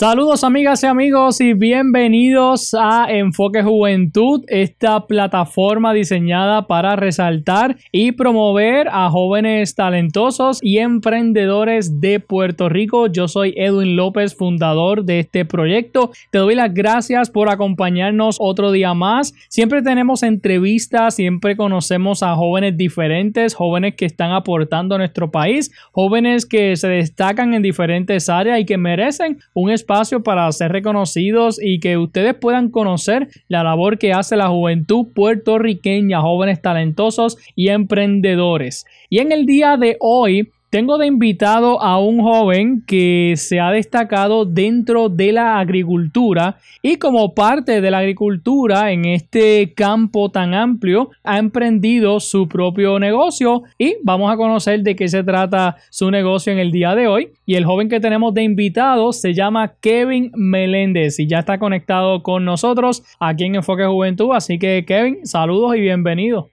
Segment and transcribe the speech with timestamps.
[0.00, 8.12] Saludos amigas y amigos y bienvenidos a Enfoque Juventud, esta plataforma diseñada para resaltar y
[8.12, 13.08] promover a jóvenes talentosos y emprendedores de Puerto Rico.
[13.08, 16.12] Yo soy Edwin López, fundador de este proyecto.
[16.30, 19.34] Te doy las gracias por acompañarnos otro día más.
[19.48, 25.72] Siempre tenemos entrevistas, siempre conocemos a jóvenes diferentes, jóvenes que están aportando a nuestro país,
[25.90, 29.87] jóvenes que se destacan en diferentes áreas y que merecen un espacio
[30.22, 36.20] para ser reconocidos y que ustedes puedan conocer la labor que hace la juventud puertorriqueña,
[36.20, 38.84] jóvenes talentosos y emprendedores.
[39.08, 43.70] Y en el día de hoy tengo de invitado a un joven que se ha
[43.70, 50.52] destacado dentro de la agricultura y como parte de la agricultura en este campo tan
[50.52, 56.10] amplio ha emprendido su propio negocio y vamos a conocer de qué se trata su
[56.10, 57.30] negocio en el día de hoy.
[57.46, 62.22] Y el joven que tenemos de invitado se llama Kevin Meléndez y ya está conectado
[62.22, 64.34] con nosotros aquí en Enfoque Juventud.
[64.34, 66.50] Así que Kevin, saludos y bienvenido.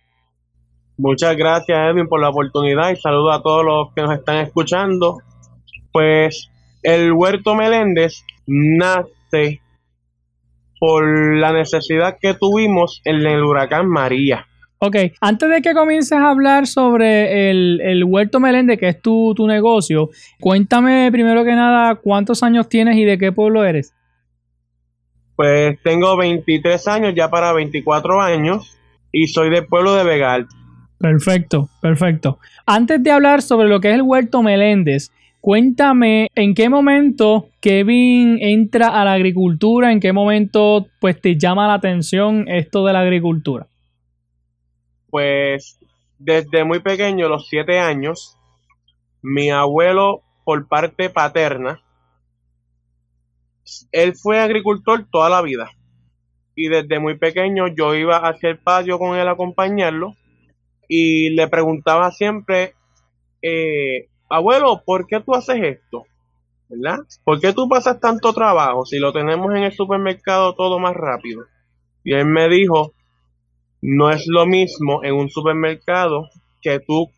[0.98, 5.20] Muchas gracias Edwin por la oportunidad y saludo a todos los que nos están escuchando.
[5.92, 6.50] Pues
[6.84, 9.62] el Huerto Meléndez nace
[10.80, 14.46] por la necesidad que tuvimos en el huracán María.
[14.80, 19.48] Ok, antes de que comiences a hablar sobre el, Huerto Meléndez, que es tu, tu
[19.48, 20.10] negocio,
[20.40, 23.94] cuéntame primero que nada cuántos años tienes y de qué pueblo eres.
[25.36, 28.78] Pues tengo 23 años, ya para 24 años,
[29.12, 30.48] y soy del pueblo de Vegal.
[30.98, 32.40] Perfecto, perfecto.
[32.66, 35.12] Antes de hablar sobre lo que es el Huerto Meléndez,
[35.42, 41.68] cuéntame en qué momento Kevin entra a la agricultura, en qué momento pues te llama
[41.68, 43.68] la atención esto de la agricultura.
[45.10, 45.80] Pues
[46.18, 48.38] desde muy pequeño, los siete años,
[49.22, 51.82] mi abuelo por parte paterna,
[53.92, 55.72] él fue agricultor toda la vida.
[56.56, 60.16] Y desde muy pequeño yo iba hacia el patio con él a acompañarlo
[60.88, 62.74] y le preguntaba siempre,
[63.42, 66.06] eh, abuelo, ¿por qué tú haces esto?
[66.70, 67.00] ¿Verdad?
[67.24, 71.44] ¿Por qué tú pasas tanto trabajo si lo tenemos en el supermercado todo más rápido?
[72.04, 72.94] Y él me dijo,
[73.82, 76.30] no es lo mismo en un supermercado
[76.62, 77.12] que tú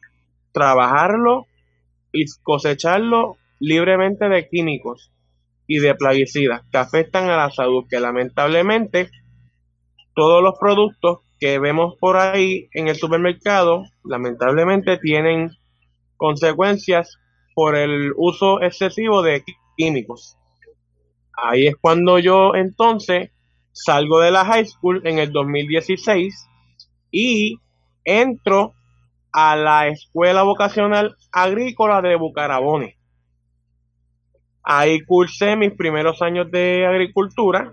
[0.52, 1.46] trabajarlo
[2.12, 5.12] y cosecharlo libremente de químicos
[5.68, 9.10] y de plaguicidas que afectan a la salud, que lamentablemente
[10.16, 15.52] todos los productos que vemos por ahí en el supermercado, lamentablemente tienen
[16.16, 17.18] consecuencias
[17.54, 19.44] por el uso excesivo de
[19.76, 20.38] químicos.
[21.34, 23.32] Ahí es cuando yo entonces
[23.72, 26.48] salgo de la high school en el 2016
[27.12, 27.60] y
[28.04, 28.74] entro
[29.32, 32.96] a la Escuela Vocacional Agrícola de Bucarabones.
[34.64, 37.72] Ahí cursé mis primeros años de agricultura,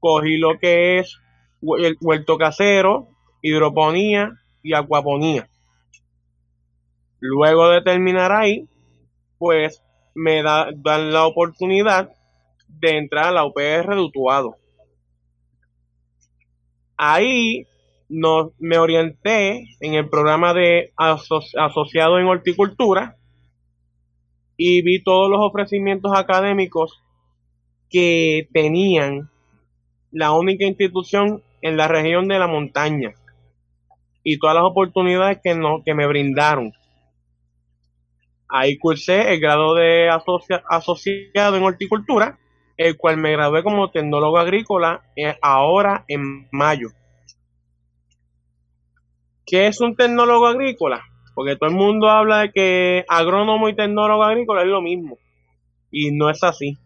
[0.00, 1.16] cogí lo que es
[1.60, 3.08] huerto casero,
[3.42, 4.32] hidroponía
[4.62, 5.48] y acuaponía.
[7.20, 8.68] Luego de terminar ahí,
[9.38, 9.82] pues
[10.14, 12.10] me da, dan la oportunidad
[12.68, 14.56] de entrar a la UPR de.
[16.96, 17.66] Ahí
[18.08, 23.16] no, me orienté en el programa de asociado en horticultura
[24.56, 27.00] y vi todos los ofrecimientos académicos
[27.90, 29.30] que tenían
[30.10, 33.12] la única institución en la región de la montaña
[34.22, 36.72] y todas las oportunidades que, no, que me brindaron.
[38.48, 42.38] Ahí cursé el grado de asociado en horticultura,
[42.76, 46.88] el cual me gradué como tecnólogo agrícola eh, ahora en mayo.
[49.46, 51.02] ¿Qué es un tecnólogo agrícola?
[51.34, 55.16] Porque todo el mundo habla de que agrónomo y tecnólogo agrícola es lo mismo.
[55.90, 56.76] Y no es así.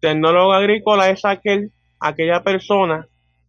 [0.00, 3.07] Tecnólogo agrícola es aquel, aquella persona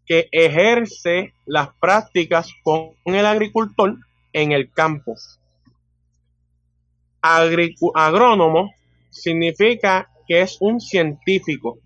[0.10, 3.96] que ejerce las prácticas con el agricultor
[4.34, 5.14] en el campo.
[7.22, 8.74] agrónomo
[9.12, 11.78] significa que es un científico.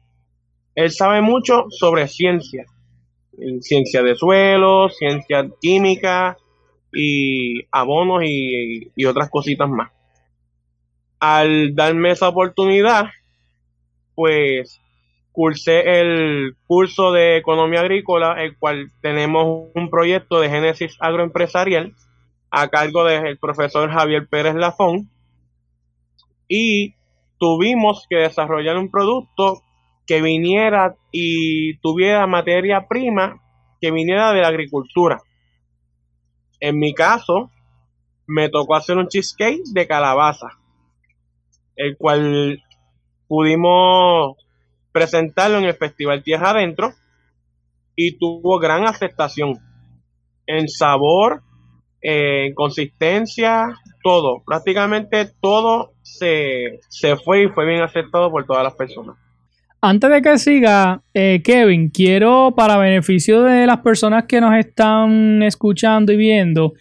[0.74, 2.66] Él sabe mucho sobre ciencia.
[3.60, 6.38] ciencia de suelo, ciencia química
[6.94, 9.92] y abonos y, otras cositas más.
[11.20, 13.08] Al darme esa oportunidad,
[14.16, 14.80] pues
[15.33, 21.94] cursé el curso de economía agrícola, el cual tenemos un proyecto de génesis agroempresarial
[22.51, 25.09] a cargo del profesor Javier Pérez Lafón
[26.47, 26.94] y
[27.39, 29.63] tuvimos que desarrollar un producto
[30.06, 33.41] que viniera y tuviera materia prima
[33.81, 35.19] que viniera de la agricultura.
[36.59, 37.50] En mi caso,
[38.27, 40.59] me tocó hacer un cheesecake de calabaza,
[41.75, 42.62] el cual
[43.27, 44.38] pudimos
[44.94, 46.94] presentarlo en el Festival Tierra Adentro
[47.95, 49.60] y tuvo gran aceptación
[50.48, 51.42] en sabor,
[52.01, 58.75] en consistencia, todo, prácticamente todo se, se fue y fue bien aceptado por todas las
[58.75, 59.18] personas.
[59.81, 65.44] Antes de que siga, eh, Kevin, quiero para beneficio de las personas que nos están
[65.44, 66.74] escuchando y viendo,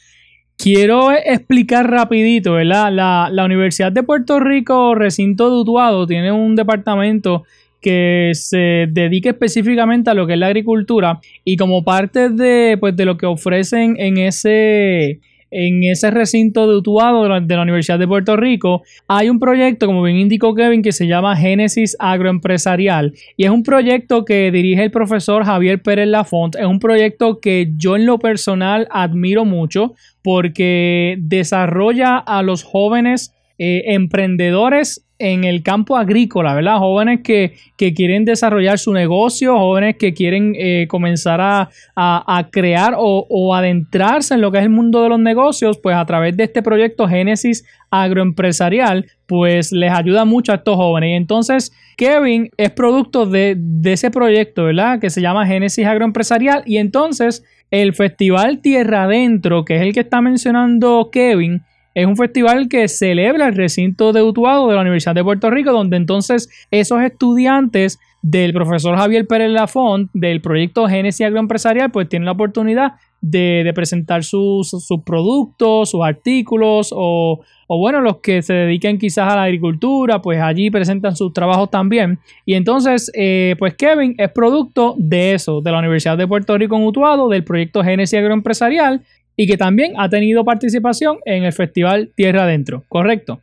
[0.57, 2.93] quiero explicar rapidito, ¿verdad?
[2.93, 7.45] La, la Universidad de Puerto Rico, recinto de Utuado, tiene un departamento
[7.83, 12.97] que se dedica específicamente a lo que es la agricultura y como parte de, pues,
[12.97, 15.21] de lo que ofrecen en ese
[15.53, 20.03] en ese recinto de Utuado de la Universidad de Puerto Rico, hay un proyecto, como
[20.03, 23.13] bien indicó Kevin, que se llama Génesis Agroempresarial.
[23.37, 26.57] Y es un proyecto que dirige el profesor Javier Pérez Lafont.
[26.57, 33.35] Es un proyecto que yo en lo personal admiro mucho porque desarrolla a los jóvenes
[33.65, 36.79] eh, emprendedores en el campo agrícola, ¿verdad?
[36.79, 44.35] Jóvenes que, quieren desarrollar su negocio, jóvenes que quieren eh, comenzar a, crear o, adentrarse
[44.35, 47.07] en lo que es el mundo de los negocios, pues a través de este proyecto
[47.07, 51.11] Génesis Agroempresarial, pues les ayuda mucho a estos jóvenes.
[51.11, 54.99] Y entonces Kevin es producto de, de ese proyecto, ¿verdad?
[54.99, 56.65] Que se llama Génesis Agroempresarial.
[56.67, 61.63] Y entonces el Festival Tierra Adentro, que es el que está mencionando Kevin,
[61.95, 65.73] es un festival que celebra el recinto de Utuado de la Universidad de Puerto Rico,
[65.73, 72.27] donde entonces esos estudiantes del profesor Javier Pérez Lafont del proyecto Génesis Agroempresarial, pues tienen
[72.27, 74.71] la oportunidad de, presentar sus,
[75.05, 80.71] productos, sus artículos o, bueno, los que se dediquen quizás a la agricultura, pues allí
[80.71, 82.19] presentan sus trabajos también.
[82.45, 86.77] Y entonces, eh, pues Kevin es producto de eso, de la Universidad de Puerto Rico
[86.77, 89.03] en Utuado, del proyecto Génesis Agroempresarial
[89.37, 93.41] y que también ha tenido participación en el Festival Tierra Adentro, ¿correcto?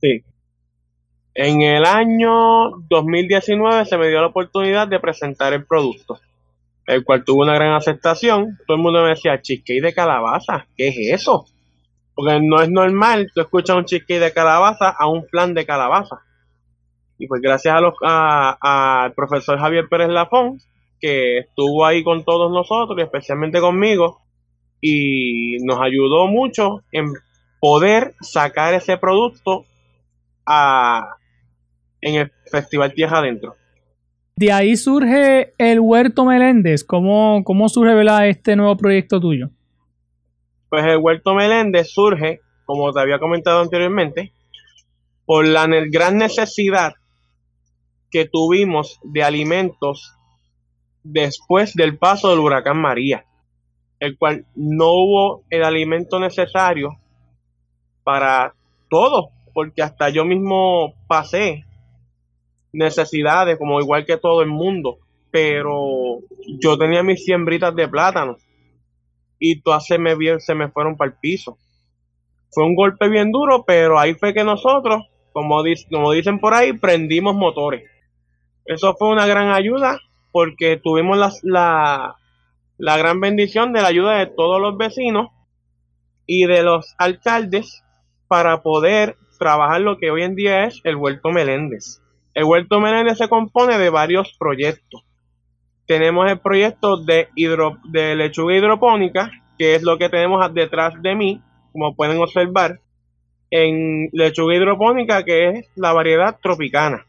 [0.00, 0.22] Sí.
[1.34, 6.18] En el año 2019 se me dio la oportunidad de presentar el producto,
[6.86, 8.58] el cual tuvo una gran aceptación.
[8.66, 11.46] Todo el mundo me decía, cheesecake de calabaza, ¿qué es eso?
[12.14, 16.22] Porque no es normal tú escuchas un cheesecake de calabaza a un plan de calabaza.
[17.18, 20.58] Y pues gracias a los al profesor Javier Pérez Lafón,
[21.00, 24.20] que estuvo ahí con todos nosotros y especialmente conmigo,
[24.80, 27.12] y nos ayudó mucho en
[27.60, 29.66] poder sacar ese producto
[30.46, 31.16] a,
[32.00, 33.56] en el Festival Tierra Adentro.
[34.36, 36.82] De ahí surge el Huerto Meléndez.
[36.82, 39.50] ¿Cómo, cómo surge este nuevo proyecto tuyo?
[40.70, 44.32] Pues el Huerto Meléndez surge, como te había comentado anteriormente,
[45.26, 46.94] por la gran necesidad
[48.10, 50.14] que tuvimos de alimentos
[51.02, 53.26] después del paso del huracán María
[54.00, 56.98] el cual no hubo el alimento necesario
[58.02, 58.54] para
[58.88, 61.64] todo, porque hasta yo mismo pasé
[62.72, 64.98] necesidades como igual que todo el mundo,
[65.30, 66.18] pero
[66.60, 68.36] yo tenía mis siembritas de plátano
[69.38, 71.58] y todas se me, se me fueron para el piso.
[72.52, 76.72] Fue un golpe bien duro, pero ahí fue que nosotros, como, como dicen por ahí,
[76.72, 77.88] prendimos motores.
[78.64, 79.98] Eso fue una gran ayuda
[80.32, 82.16] porque tuvimos la, la
[82.96, 85.28] gran bendición de la ayuda de todos los vecinos
[86.26, 87.84] y de los alcaldes
[88.28, 92.00] para poder trabajar lo que hoy en día es el Huerto Meléndez.
[92.34, 95.02] El Huerto Meléndez se compone de varios proyectos.
[95.86, 101.42] Tenemos el proyecto de, de lechuga hidropónica, que es lo que tenemos detrás de mí,
[101.72, 102.80] como pueden observar,
[103.50, 107.04] en lechuga hidropónica, que es la variedad tropicana,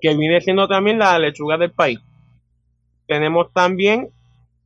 [0.00, 1.98] que viene siendo también la lechuga del país.
[3.08, 4.10] Tenemos también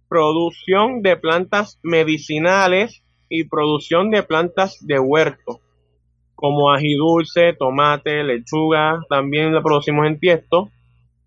[0.09, 5.61] producción de plantas medicinales y producción de plantas de huerto,
[6.35, 10.71] como ají dulce, tomate, lechuga, también lo producimos en tiesto,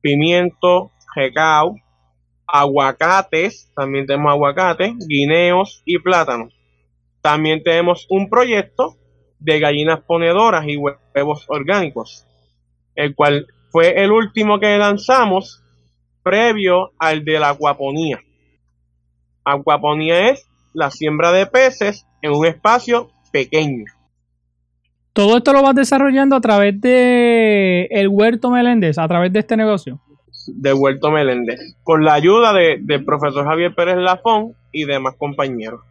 [0.01, 1.75] pimiento, jecao,
[2.47, 6.53] aguacates, también tenemos aguacates, guineos y plátanos.
[7.21, 8.95] También tenemos un proyecto
[9.39, 12.25] de gallinas ponedoras y huevos orgánicos,
[12.95, 15.63] el cual fue el último que lanzamos
[16.23, 18.19] previo al de la acuaponía
[19.53, 23.85] Acuaponía es la siembra de peces en un espacio pequeño.
[25.13, 29.57] Todo esto lo vas desarrollando a través de el Huerto Meléndez, a través de este
[29.57, 29.99] negocio.
[30.47, 35.81] De Huerto Meléndez, con la ayuda de, del profesor Javier Pérez Lafón y demás compañeros.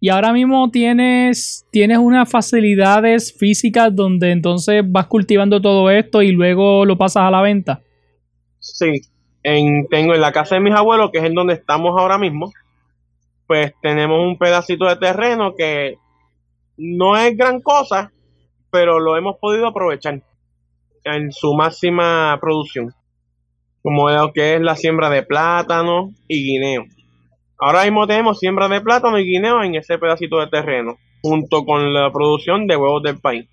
[0.00, 6.30] Y ahora mismo tienes, tienes unas facilidades físicas donde entonces vas cultivando todo esto y
[6.30, 7.80] luego lo pasas a la venta.
[8.60, 9.00] Sí,
[9.42, 12.52] en, tengo en la casa de mis abuelos, que es en donde estamos ahora mismo,
[13.48, 15.96] pues tenemos un pedacito de terreno que
[16.76, 18.12] no es gran cosa,
[18.70, 20.22] pero lo hemos podido aprovechar
[21.02, 22.92] en su máxima producción,
[23.82, 26.84] como lo que es la siembra de plátano y guineo.
[27.58, 31.94] Ahora mismo tenemos siembra de plátano y guineo en ese pedacito de terreno, junto con
[31.94, 33.48] la producción de huevos del país.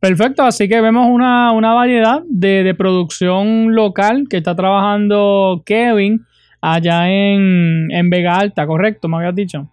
[0.00, 6.26] Perfecto, así que vemos una, variedad de, de, producción local que está trabajando Kevin
[6.60, 9.08] allá en, en Vega Alta, ¿correcto?
[9.08, 9.68] Me habías dicho.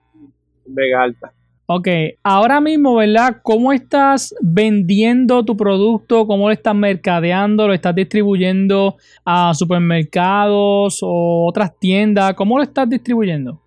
[0.65, 1.33] Vega Alta.
[1.65, 1.87] Ok,
[2.23, 3.37] ahora mismo, ¿verdad?
[3.41, 6.27] ¿Cómo estás vendiendo tu producto?
[6.27, 7.67] ¿Cómo lo estás mercadeando?
[7.67, 12.33] ¿Lo estás distribuyendo a supermercados o otras tiendas?
[12.33, 13.61] ¿Cómo lo estás distribuyendo?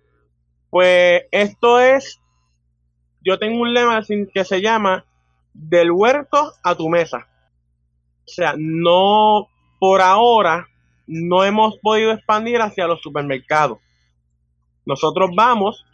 [0.69, 2.21] Pues esto es,
[3.21, 3.99] yo tengo un lema
[4.31, 5.05] que se llama
[5.53, 7.27] del huerto a tu mesa.
[8.19, 9.47] O sea, no,
[9.79, 10.67] por ahora,
[11.07, 13.79] no hemos podido expandir hacia los supermercados.
[14.85, 15.85] Nosotros vamos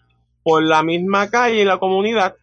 [0.44, 2.36] por la misma calle y la comunidad,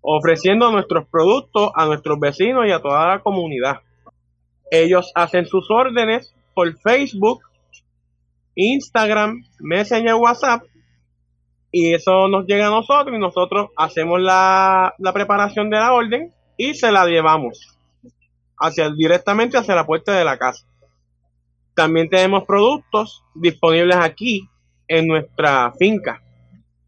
[0.00, 3.80] ofreciendo nuestros productos a nuestros vecinos y a toda la comunidad.
[4.70, 7.42] Ellos hacen sus órdenes por Facebook,
[8.54, 10.62] Instagram, Messenger, WhatsApp,
[11.72, 16.32] y eso nos llega a nosotros y nosotros hacemos la, la preparación de la orden
[16.56, 17.76] y se la llevamos
[18.58, 20.66] hacia, directamente hacia la puerta de la casa.
[21.76, 24.48] También tenemos productos disponibles aquí
[24.88, 26.22] en nuestra finca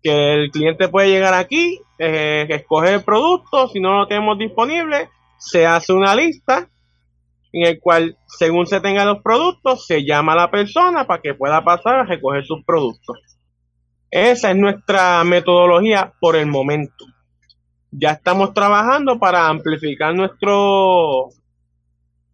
[0.03, 5.11] que el cliente puede llegar aquí, eh, escoger el producto, si no lo tenemos disponible,
[5.37, 6.69] se hace una lista
[7.53, 11.35] en el cual, según se tengan los productos, se llama a la persona para que
[11.35, 13.19] pueda pasar a recoger sus productos.
[14.11, 17.05] Esa es nuestra metodología por el momento.
[17.91, 21.29] Ya estamos trabajando para amplificar nuestro,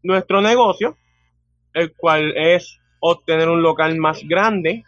[0.05, 0.97] nuestro negocio,
[1.75, 4.85] el cual es obtener un local más grande,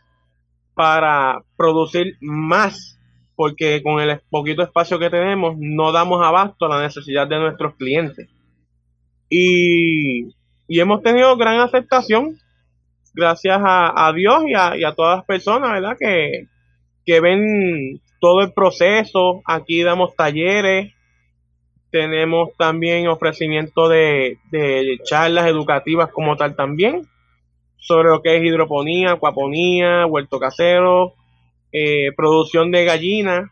[0.76, 3.00] para producir más,
[3.34, 7.74] porque con el poquito espacio que tenemos no damos abasto a la necesidad de nuestros
[7.76, 8.28] clientes.
[9.30, 10.28] Y,
[10.68, 12.36] hemos tenido gran aceptación
[13.14, 15.96] gracias a, Dios y a, todas las personas, ¿verdad?
[15.98, 16.46] Que,
[17.06, 19.40] que ven todo el proceso.
[19.46, 20.92] Aquí damos talleres,
[21.90, 27.08] tenemos también ofrecimiento de, de charlas educativas como tal también
[27.86, 31.14] sobre lo que es hidroponía, acuaponía, huerto casero,
[31.70, 33.48] eh, producción de gallinas,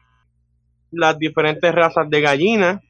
[0.91, 2.83] las diferentes razas de gallinas,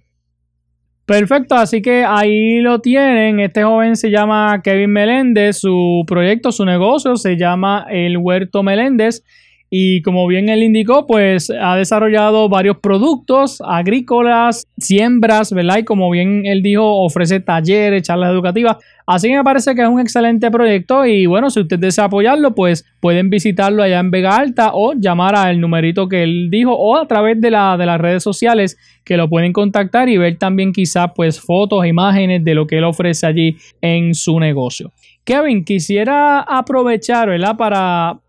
[1.05, 3.39] Perfecto, así que ahí lo tienen.
[3.39, 9.23] Este joven se llama Kevin Meléndez, su proyecto, su negocio se llama El Huerto Meléndez
[9.69, 15.79] y como bien él indicó, pues ha desarrollado varios productos agrícolas, siembras, ¿verdad?
[15.79, 18.77] Y como bien él dijo, ofrece talleres, charlas educativas.
[19.05, 22.55] Así que me parece que es un excelente proyecto y bueno, si usted desea apoyarlo,
[22.55, 26.97] pues pueden visitarlo allá en Vega Alta o llamar al numerito que él dijo o
[26.97, 31.11] a través de, de las redes sociales que lo pueden contactar y ver también quizás
[31.15, 34.91] pues fotos, imágenes de lo que él ofrece allí en su negocio.
[35.23, 37.57] Kevin, quisiera aprovechar, ¿verdad?
[37.57, 38.19] Para,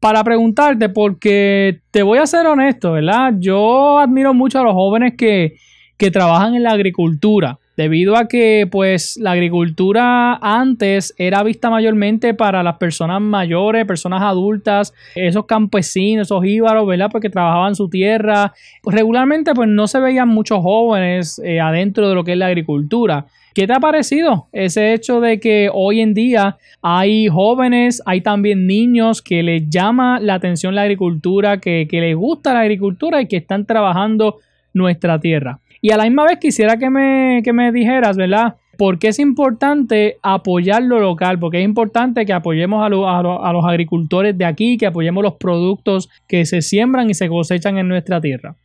[0.00, 3.34] para preguntarte, porque te voy a ser honesto, ¿verdad?
[3.38, 5.56] Yo admiro mucho a los jóvenes que,
[5.96, 12.34] que trabajan en la agricultura, debido a que pues la agricultura antes era vista mayormente
[12.34, 17.08] para las personas mayores, personas adultas, esos campesinos, esos íbaros, ¿verdad?
[17.10, 18.52] Porque trabajaban su tierra.
[18.84, 23.24] regularmente pues no se veían muchos jóvenes eh, adentro de lo que es la agricultura.
[23.54, 28.66] ¿Qué te ha parecido ese hecho de que hoy en día hay jóvenes, hay también
[28.66, 33.38] niños que les llama la atención la agricultura, que, les gusta la agricultura y que
[33.38, 34.36] están trabajando
[34.74, 35.60] nuestra tierra?
[35.80, 38.56] Y a la misma vez quisiera que me, que me dijeras, ¿verdad?
[38.76, 41.38] ¿Por qué es importante apoyar lo local?
[41.38, 46.08] Porque es importante que apoyemos a, a, los agricultores de aquí, que apoyemos los productos
[46.28, 48.56] que se siembran y se cosechan en nuestra tierra.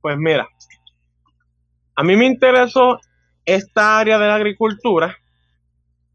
[0.00, 0.48] Pues mira,
[1.96, 2.98] a mí me interesó
[3.44, 5.16] esta área de la agricultura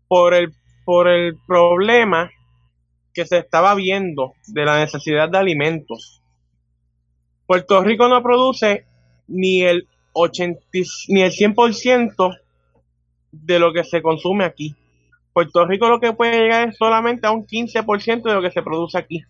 [0.07, 0.51] por el,
[0.83, 2.29] por el problema
[3.13, 6.21] que se estaba viendo de la necesidad de alimentos.
[7.45, 8.85] Puerto Rico no produce
[9.29, 10.59] ni el 80,
[11.07, 12.37] ni el 100%
[13.31, 14.75] de lo que se consume aquí.
[15.33, 18.63] Puerto Rico lo que puede llegar es solamente a un 15% de lo que se
[18.63, 19.23] produce aquí.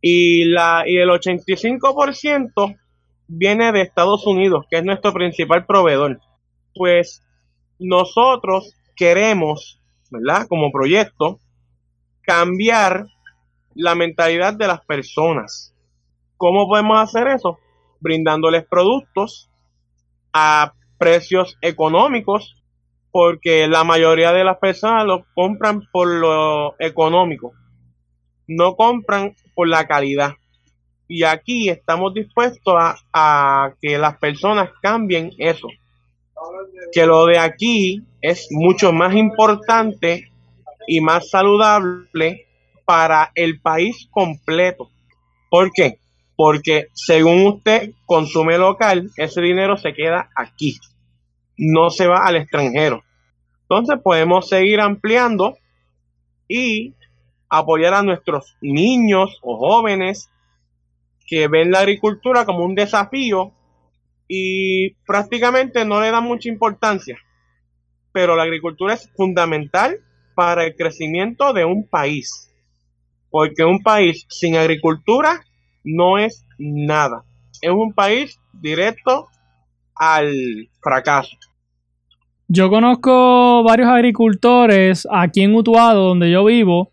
[0.00, 2.78] Y, la, y el 85%
[3.26, 6.20] viene de Estados Unidos, que es nuestro principal proveedor
[6.78, 7.22] pues
[7.78, 10.46] nosotros queremos, ¿verdad?
[10.48, 11.40] Como proyecto,
[12.22, 13.06] cambiar
[13.74, 15.74] la mentalidad de las personas.
[16.36, 17.58] ¿Cómo podemos hacer eso?
[18.00, 19.50] Brindándoles productos
[20.32, 22.62] a precios económicos,
[23.10, 27.52] porque la mayoría de las personas lo compran por lo económico,
[28.46, 30.34] no compran por la calidad.
[31.06, 35.68] Y aquí estamos dispuestos a, a que las personas cambien eso
[36.92, 40.30] que lo de aquí es mucho más importante
[40.86, 42.46] y más saludable
[42.84, 44.90] para el país completo.
[45.50, 45.98] ¿Por qué?
[46.38, 50.78] Porque según usted consume local, ese dinero se queda aquí,
[51.56, 53.02] no se va al extranjero.
[53.62, 55.58] Entonces podemos seguir ampliando
[56.46, 56.94] y
[57.48, 60.30] apoyar a nuestros niños o jóvenes
[61.26, 63.52] que ven la agricultura como un desafío
[64.28, 67.18] y prácticamente no le dan mucha importancia.
[68.12, 69.98] Pero la agricultura es fundamental
[70.36, 72.54] para el crecimiento de un país.
[73.28, 75.42] Porque un país sin agricultura
[75.84, 77.24] no es nada.
[77.60, 79.28] Es un país directo
[79.94, 81.36] al fracaso.
[82.48, 86.90] Yo conozco varios agricultores aquí en Utuado, donde yo vivo,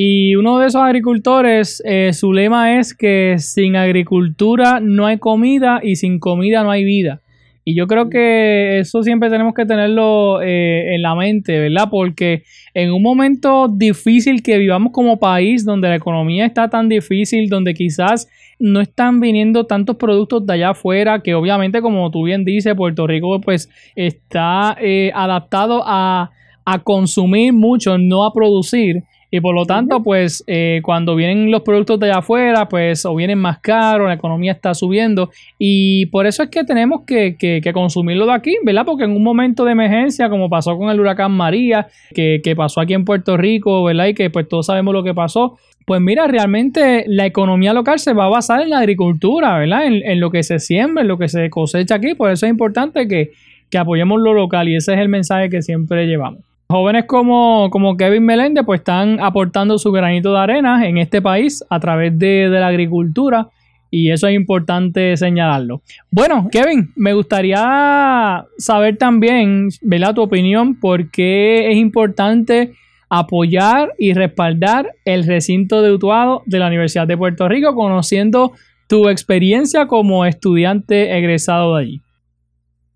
[0.00, 5.80] y uno de esos agricultores, eh, su lema es que sin agricultura no hay comida
[5.82, 7.20] y sin comida no hay vida.
[7.68, 11.88] Y yo creo que eso siempre tenemos que tenerlo eh, en la mente, ¿verdad?
[11.90, 17.50] Porque en un momento difícil que vivamos como país, donde la economía está tan difícil,
[17.50, 18.26] donde quizás
[18.58, 23.06] no están viniendo tantos productos de allá afuera, que obviamente, como tú bien dices, Puerto
[23.06, 26.30] Rico pues está eh, adaptado a,
[26.64, 29.02] a consumir mucho, no a producir.
[29.30, 33.14] Y por lo tanto, pues eh, cuando vienen los productos de allá afuera, pues o
[33.14, 35.30] vienen más caros, la economía está subiendo.
[35.58, 38.86] Y por eso es que tenemos que, que, consumirlo de aquí, ¿verdad?
[38.86, 42.80] Porque en un momento de emergencia, como pasó con el huracán María, que, que pasó
[42.80, 44.06] aquí en Puerto Rico, ¿verdad?
[44.06, 45.58] Y que pues todos sabemos lo que pasó.
[45.84, 49.86] Pues mira, realmente la economía local se va a basar en la agricultura, ¿verdad?
[49.86, 52.14] En, en lo que se siembra, en lo que se cosecha aquí.
[52.14, 53.32] Por eso es importante que,
[53.70, 56.47] que apoyemos lo local y ese es el mensaje que siempre llevamos.
[56.70, 61.80] Jóvenes como, Kevin Meléndez pues están aportando su granito de arena en este país a
[61.80, 63.48] través de, la agricultura
[63.90, 65.80] y eso es importante señalarlo.
[66.10, 70.14] Bueno, Kevin, me gustaría saber también, ¿verdad?
[70.14, 72.74] Tu opinión, por qué es importante
[73.08, 78.52] apoyar y respaldar el recinto de Utuado de la Universidad de Puerto Rico, conociendo
[78.88, 82.02] tu experiencia como estudiante egresado de allí.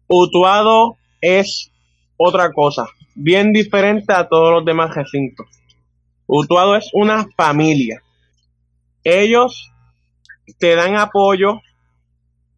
[0.09, 1.73] Utuado es
[2.19, 5.47] otra cosa bien diferente a todos los demás recintos.
[6.27, 8.03] Utuado es una familia.
[9.05, 9.71] Ellos
[10.59, 11.61] te dan apoyo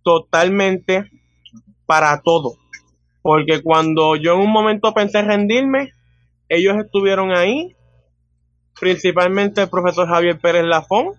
[0.02, 1.10] totalmente
[1.86, 2.56] para todo.
[3.22, 5.92] Porque cuando yo en un momento pensé rendirme,
[6.48, 7.74] ellos estuvieron ahí,
[8.78, 11.12] principalmente el profesor Javier Pérez Lafón,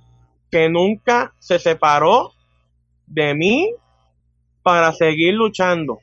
[0.52, 2.32] que nunca se separó
[3.08, 3.71] de mí
[4.62, 6.00] para seguir luchando.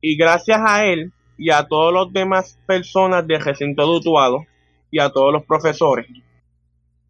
[0.00, 4.46] Y gracias a él, y a todos los demás personas del recinto de
[4.90, 6.06] y a todos los profesores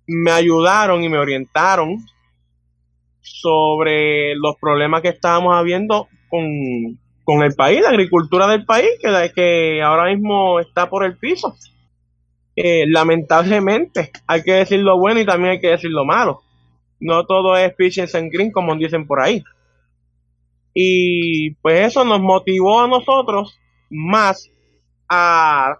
[0.09, 1.99] me ayudaron y me orientaron
[3.21, 9.83] sobre los problemas que estábamos habiendo con, el país, la agricultura del país, que, que
[9.83, 11.55] ahora mismo está por el piso.
[12.57, 16.41] Eh, lamentablemente, hay que decir lo bueno y también hay que decir lo malo.
[17.01, 19.45] No todo es pitch and green, como dicen por ahí.
[20.73, 23.59] Y pues eso nos motivó a nosotros
[23.90, 24.51] más
[25.09, 25.79] a,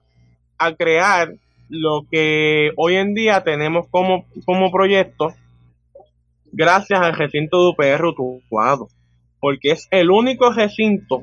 [0.77, 1.35] crear
[1.69, 5.35] lo que hoy en día tenemos como, como proyecto
[6.51, 8.89] gracias al recinto de UPR Utuado,
[9.41, 11.23] porque es el único recinto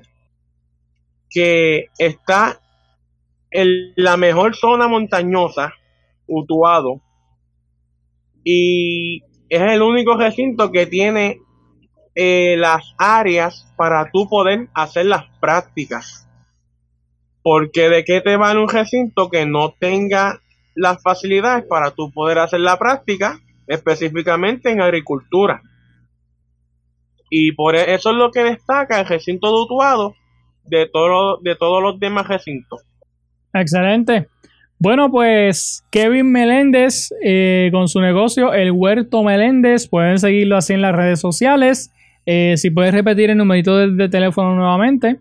[1.30, 2.62] que está
[3.52, 5.74] en la mejor zona montañosa,
[6.28, 7.02] Utuado,
[8.44, 11.40] y es el único recinto que tiene
[12.16, 16.25] eh, las áreas para tú poder hacer las prácticas.
[17.46, 20.42] Porque de qué te vale un recinto que no tenga
[20.74, 25.62] las facilidades para tú poder hacer la práctica, específicamente en agricultura.
[27.30, 31.84] Y por e, eso es lo que destaca el recinto de de, todo, de todos
[31.84, 32.82] los demás recintos.
[33.54, 34.28] Excelente.
[34.80, 40.82] Bueno, pues Kevin Meléndez eh, con su negocio El Huerto Meléndez, pueden seguirlo así en
[40.82, 41.92] las redes sociales.
[42.26, 45.20] Eh, si puedes repetir el numerito de, teléfono nuevamente.